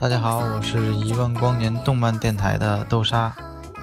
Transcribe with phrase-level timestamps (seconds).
[0.00, 3.34] 大家好，我是一万光年动漫电台的豆沙。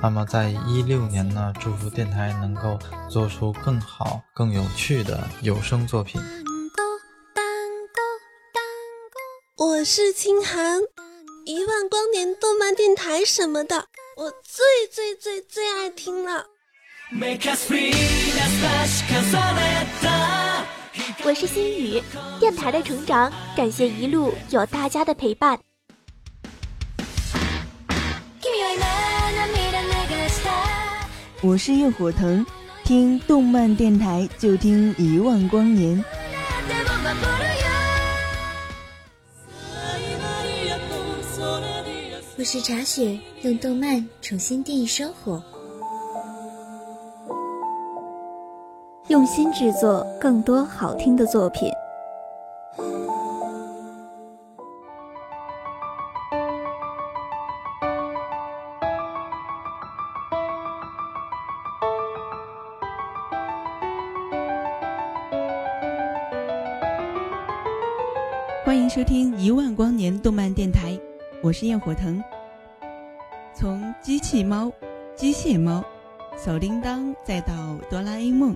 [0.02, 2.80] 那么，在一六年呢，祝福电台能够
[3.10, 6.22] 做出更好、更有趣的有声作品。
[9.58, 10.82] 我是清寒，
[11.46, 13.86] 一万光年动漫电台什么的，
[14.18, 16.46] 我最最最最爱听了。
[21.24, 22.02] 我是心雨，
[22.40, 25.60] 电台的成长，感谢一路有大家的陪伴。
[31.42, 32.44] 我是叶火藤，
[32.84, 36.04] 听动漫电台就听一万光年。
[42.38, 45.42] 我是茶雪，用动漫重新定义生活，
[49.08, 51.70] 用心制作更多好听的作品。
[68.86, 70.96] 迎收听一万光年动漫电台，
[71.42, 72.24] 我是焰火藤。
[73.52, 74.72] 从机器猫、
[75.16, 75.84] 机械猫、
[76.38, 78.56] 小叮当，再到哆啦 A 梦，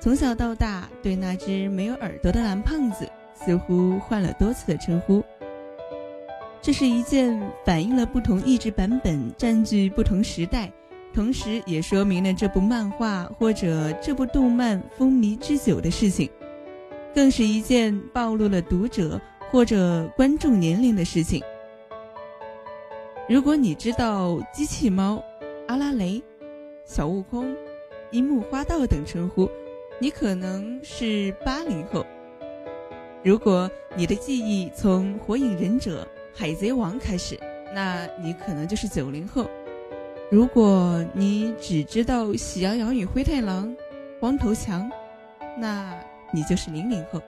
[0.00, 5.22] 从小到大，对那只没有耳朵的蓝胖子，似乎换了多次的称呼。
[6.62, 10.72] 这是一件反映了不同译制版本占据不同时代，
[11.12, 16.30] 同时也说明了这部漫画或者这部动漫风靡之久的事情。
[17.14, 19.20] 更是一件暴露了读者
[19.54, 21.40] 或者观众年龄的事情。
[23.28, 25.22] 如果你知道机器猫、
[25.68, 26.20] 阿拉蕾、
[26.84, 27.54] 小悟空、
[28.10, 29.48] 樱木花道等称呼，
[30.00, 32.04] 你可能是八零后；
[33.22, 37.38] 如果你的记忆从火影忍者、海贼王开始，
[37.72, 39.44] 那你可能就是九零后；
[40.32, 43.72] 如果你只知道喜羊羊与灰太狼、
[44.18, 44.90] 光头强，
[45.56, 45.96] 那。
[46.32, 47.22] 你就是零零后。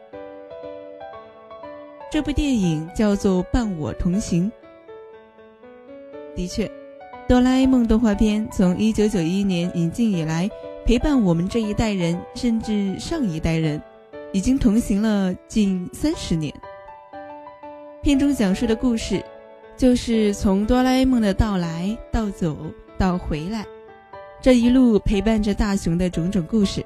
[2.09, 4.51] 这部电影叫做《伴我同行》。
[6.37, 6.71] 的确，
[7.29, 10.49] 哆啦 A 梦动画片从一九九一年引进以来，
[10.85, 13.83] 陪伴我们这一代人，甚至上一代人，
[14.33, 16.55] 已经同行了近三十年。
[18.03, 19.21] 片中讲述的故事，
[19.77, 22.57] 就是从哆啦 A 梦的到来到走
[22.97, 23.67] 到回来，
[24.41, 26.85] 这一路陪伴着大雄的种种故事。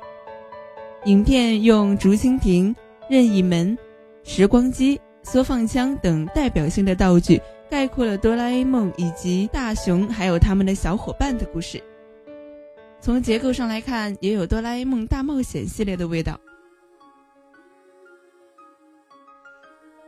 [1.05, 2.75] 影片用竹蜻蜓、
[3.09, 3.77] 任意门、
[4.23, 11.83] 时光机、缩放枪等代表性的道具，概括了哆啦 A 梦以及大雄还有他们的小伙伴的故事。
[13.01, 16.39] 从结构上来看，也有哆啦 A 梦大冒险系列的味道。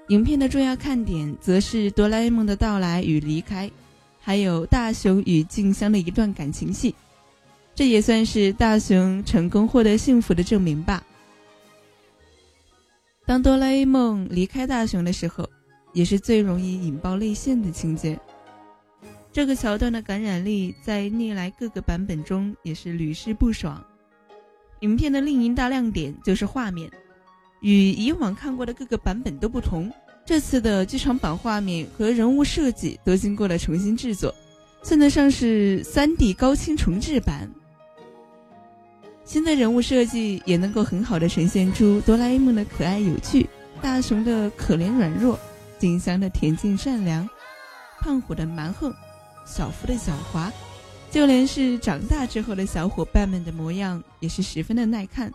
[0.09, 3.71] 影片的重要看点则是哆啦 A 梦的到来与离开，
[4.21, 6.94] 还有大雄与静香的一段感情戏。
[7.75, 11.03] 这也算是大雄成功获得幸福的证明吧。
[13.32, 15.48] 当哆啦 A 梦离开大雄的时候，
[15.94, 18.20] 也是最容易引爆泪腺的情节。
[19.32, 23.82] 这个桥段的感染力在历来各个版本中也是屡试不爽。
[24.81, 26.91] 影片的另一大亮点就是画面，
[27.62, 29.91] 与以往看过的各个版本都不同，
[30.26, 34.34] 这次的剧场版画面和人物设计都经过了重新制作，
[34.82, 37.50] 算得上是 3D 高清重制版。
[39.25, 43.49] 新的人物设计也能够很好的呈现出哆啦 A 梦的可爱有趣，
[43.81, 45.38] 大雄的可怜软弱，
[45.78, 47.28] 静香的恬静善良，
[48.00, 48.93] 胖虎的蛮横，
[49.47, 50.50] 小夫的狡猾，
[51.11, 55.32] 就连是长大之后的小伙伴们的模样，也是十分的耐看。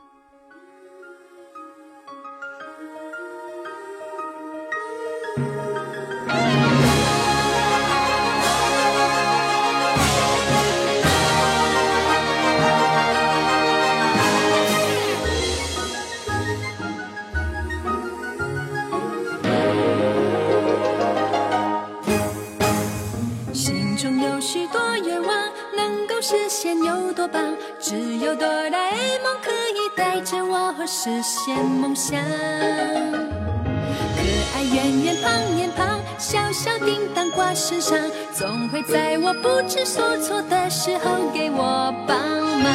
[28.38, 32.22] 哆啦 A 梦可以带着我实现梦想。
[32.24, 34.22] 可
[34.56, 37.98] 爱圆圆胖脸庞，小小叮当挂身上，
[38.34, 42.18] 总会在我不知所措的时候给我帮
[42.60, 42.72] 忙。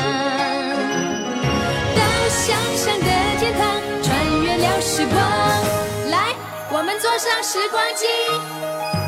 [1.94, 3.06] 到想象的
[3.38, 5.16] 天堂，穿越了时光，
[6.10, 6.34] 来，
[6.72, 9.01] 我们坐上时光机。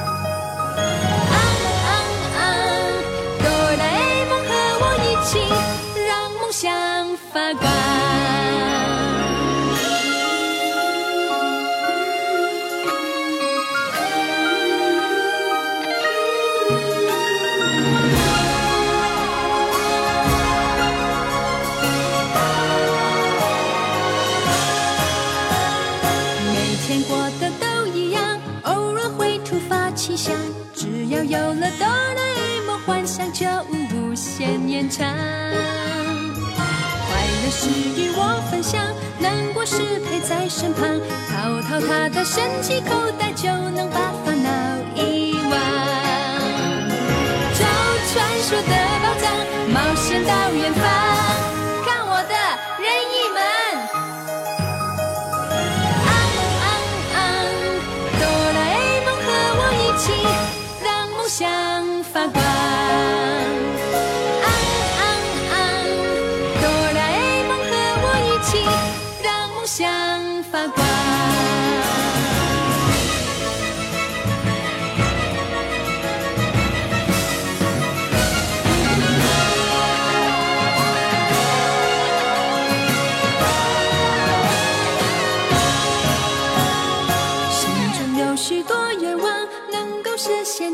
[7.34, 7.68] 发光。
[26.52, 30.32] 每天过得都一样，偶尔会突发奇想，
[30.72, 35.04] 只要有了哆啦 A 梦，幻想就无限延长。
[37.44, 38.80] 快乐时与我分享，
[39.18, 40.98] 难过时陪在身旁，
[41.28, 44.48] 掏掏他的神奇口袋，就能把烦恼
[44.94, 45.52] 遗忘。
[47.52, 47.66] 找
[48.08, 49.28] 传说的宝藏，
[49.68, 50.82] 冒险到远方，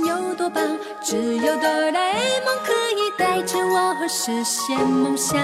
[0.07, 0.65] 有多棒？
[1.03, 5.39] 只有哆啦 A 梦可以带着我实现梦想。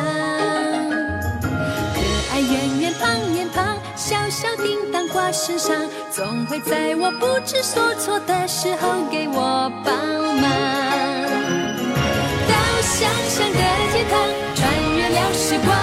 [1.43, 2.01] 可
[2.33, 5.77] 爱圆圆胖脸庞，小小叮当挂身上，
[6.11, 9.95] 总会在我不知所措的时候给我帮
[10.37, 10.45] 忙。
[12.49, 13.59] 到想象的
[13.93, 14.19] 天堂，
[14.55, 15.75] 穿越了时光，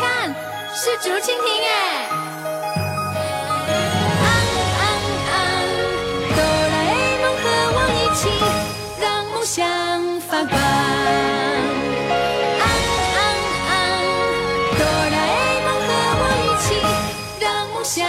[0.00, 0.34] 看
[0.74, 2.25] 是竹蜻蜓哎。
[9.46, 10.50] 像发光。
[12.58, 12.64] 昂
[13.14, 13.18] 昂
[13.68, 13.70] 昂，
[14.76, 14.80] 哆
[15.12, 15.32] 啦 A
[15.62, 15.88] 梦和
[16.18, 16.66] 我一起，
[17.40, 18.02] 让梦想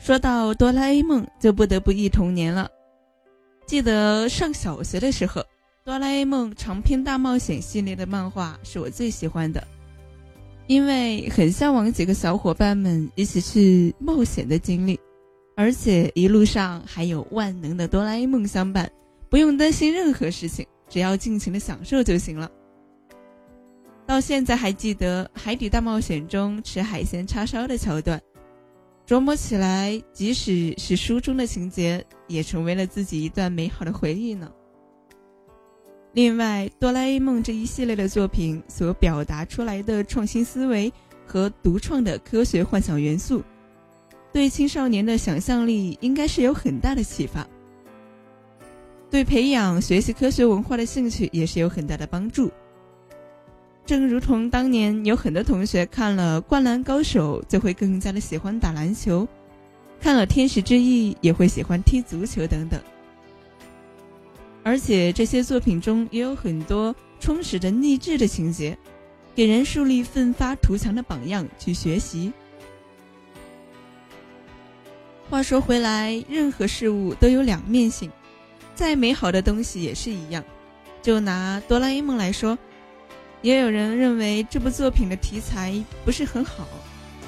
[0.00, 2.70] 说到哆啦 A 梦，就不得不忆童年了。
[3.66, 5.44] 记得上小学的时候，
[5.84, 9.62] 哆啦 A 梦长篇大冒险系列的漫画是我最喜欢的，
[10.66, 14.98] 因为很向往几个小伙伴们一起去冒险的经历，
[15.54, 18.90] 而且一路上还有万能的哆啦 A 梦相伴，
[19.28, 22.50] 不用担心任何事情，只要尽情的享受就行了。
[24.06, 28.18] 到现在还记得《海底大冒险》中吃海鲜叉烧的桥段。
[29.10, 34.48] 琢磨起来，即使是书中的情节，也成为了自己一段美好的回忆呢。
[36.12, 40.92] 另外，哆啦 A 梦这一系列的作品所表达出来的创新思维
[41.26, 43.42] 和独创的科学幻想元素，
[44.32, 47.44] 对青少年的想象力应该是有很大的启发，
[49.10, 52.48] 对培养学习科学文化的兴趣也是有很大的帮助。
[53.86, 59.26] 正如同当年有很多同学看了《灌篮高手》就会更加的喜欢打篮球，
[60.00, 62.80] 看了《天使之翼》也会喜欢踢足球等等。
[64.62, 68.78] 而且这些作品中也有很多充实着励志的情节，
[69.34, 72.32] 给人树立奋发图强的榜样去学习。
[75.28, 78.08] 话说回来，任何事物都有两面性，
[78.74, 80.44] 再美好的东西也是一样。
[81.02, 82.56] 就拿哆啦 A 梦来说。
[83.42, 86.66] 也有人认为这部作品的题材不是很好，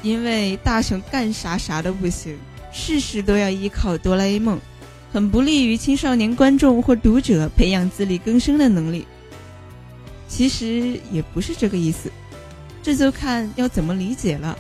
[0.03, 2.37] 因为大雄干啥啥都不行，
[2.73, 4.61] 事事都要依靠哆啦 A 梦，
[5.13, 9.07] 很不利于青少年观众或读者培养自力更生的能力。
[10.29, 12.11] 其实也不是这个意思，
[12.83, 14.57] 这就看要怎么理解了。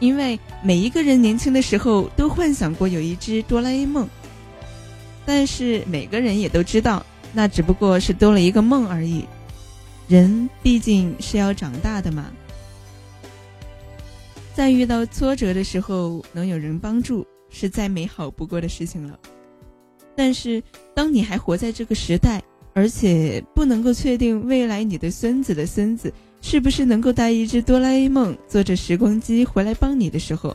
[0.00, 4.08] 因为每一个人年轻的时候都幻想过有一只哆啦 A 梦，
[5.24, 9.24] 但是每个人也都知道，那只不过是多了一个梦而已。
[10.06, 12.30] 人毕竟是要长大的嘛，
[14.54, 19.18] 在遇到挫折的时候，能有人帮助，是再美好不过的事情了。
[20.14, 20.62] 但是，
[20.94, 22.42] 当你还活在这个时代，
[22.74, 30.54] 而且不能够确定未来你的孙子的孙子是不是能够带一只哆啦 A 梦坐着时光机回来帮你的时候，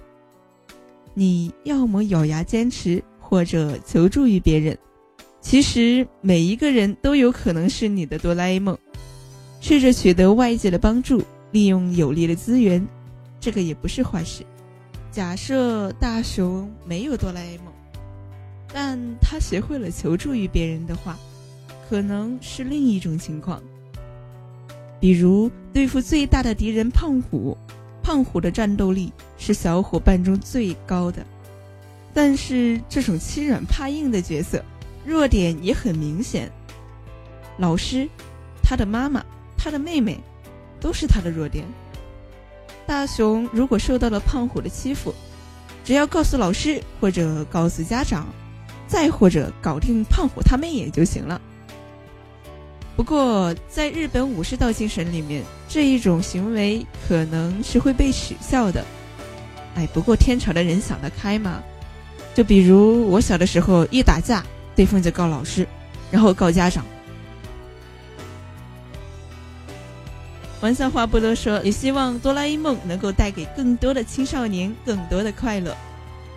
[1.15, 4.77] 你要么咬牙坚持，或者求助于别人。
[5.41, 8.77] 其实，每一个人都有可能是你的哆啦 A 梦。
[9.60, 12.86] 试着取得外界的帮助，利用有利的资源，
[13.39, 14.44] 这个也不是坏事。
[15.12, 17.74] 假设大雄没有哆啦 A 梦，
[18.72, 21.18] 但他学会了求助于别人的话，
[21.89, 23.62] 可能是另一种情况。
[25.00, 27.58] 比如对付最大的敌人胖虎，
[28.04, 31.25] 胖虎的战斗力是小伙伴中最高的，
[32.13, 34.63] 但是这种欺软怕硬的角色，
[35.06, 36.51] 弱点也很明显。
[37.58, 38.08] 老师、
[38.62, 39.25] 他的妈妈、
[39.62, 40.18] 他的妹妹，
[40.80, 41.66] 都是他的弱点。
[42.88, 45.13] 大雄如果受到了胖虎的欺负，
[45.84, 48.28] 只要告诉老师或者告诉家长，
[48.88, 51.39] 再或者搞定胖虎他妹也就行了。
[52.96, 58.84] 不过，在日本武士道精神里面，这一种行为可能是会被耻笑的。
[59.75, 61.62] 哎，不过天朝的人想得开嘛。
[62.36, 64.44] 就比如我小的时候，一打架，
[64.75, 65.68] 对方就告老师，
[66.10, 66.86] 然后告家长。
[70.62, 75.74] 玩笑话不多说，也希望哆啦 A 梦能够带给更多的青少年更多的快乐，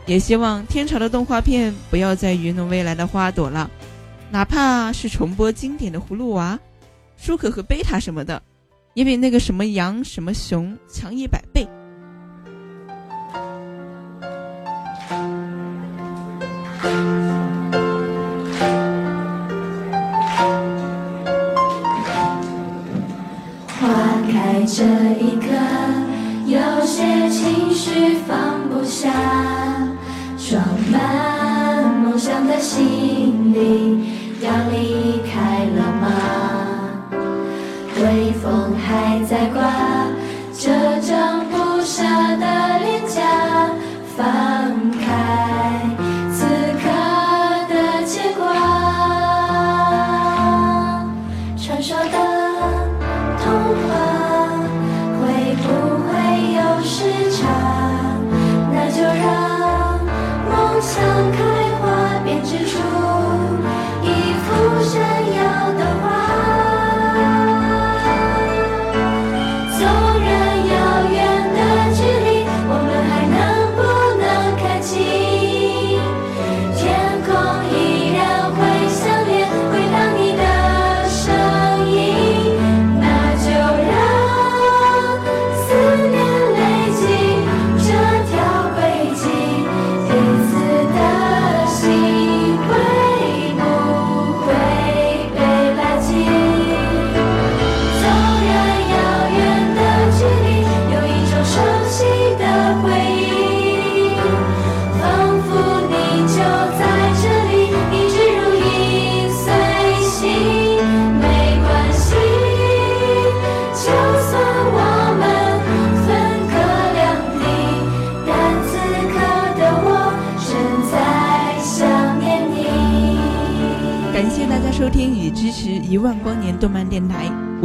[0.07, 3.69] 也希望天朝的动画片不要再愚弄未来的花朵了，
[4.31, 6.59] 哪怕是重播经典的葫芦娃、
[7.17, 8.41] 舒克和贝塔什么的，
[8.95, 11.67] 也比那个什么羊什么熊强一百倍。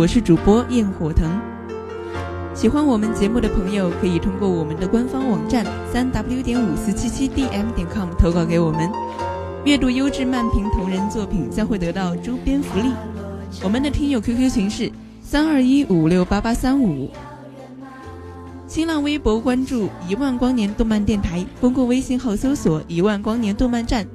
[0.07, 1.29] 我是主播焰火腾。
[2.53, 8.89] 喜欢我们节目的朋友，可以通过我们的官方网站三 w 点五四七七 dm 点 com 投稿给我们。
[9.65, 12.89] 阅读优质漫评同人作品将会得到周边福利。
[13.61, 14.89] 我们的听友 QQ 群是
[15.21, 17.11] 三二一五六八八三五。
[18.65, 24.07] 新浪微博关注一万光年动漫电台，公共微信号搜索一万光年动漫站。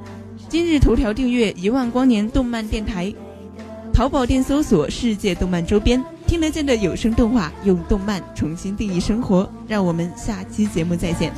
[0.49, 3.13] 今日头条订阅一万光年动漫电台，
[3.93, 9.49] 淘宝店搜索世界动漫周边，听得见的有声动画，用动漫重新定义生活。
[9.69, 11.33] 让我们下期节目再见。